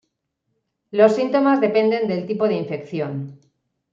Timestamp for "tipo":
2.25-2.47